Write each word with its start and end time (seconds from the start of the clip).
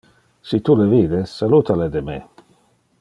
Si 0.51 0.57
tu 0.69 0.75
le 0.79 0.87
vide, 0.93 1.19
saluta 1.33 1.77
le 1.83 1.87
de 1.97 2.05
me. 2.09 2.19